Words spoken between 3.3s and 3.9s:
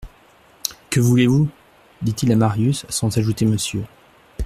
monsieur.